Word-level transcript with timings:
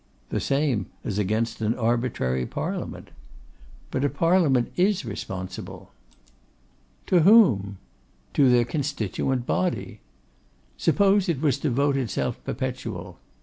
'The 0.29 0.39
same 0.39 0.87
as 1.03 1.19
against 1.19 1.61
an 1.61 1.75
arbitrary 1.75 2.43
Parliament.' 2.43 3.11
'But 3.91 4.03
a 4.03 4.09
Parliament 4.09 4.71
is 4.75 5.05
responsible.' 5.05 5.91
'To 7.05 7.19
whom?' 7.19 7.77
'To 8.33 8.49
their 8.49 8.65
constituent 8.65 9.45
body.' 9.45 9.99
'Suppose 10.75 11.29
it 11.29 11.39
was 11.39 11.59
to 11.59 11.69
vote 11.69 11.97
itself 11.97 12.43
perpetual? 12.43 13.19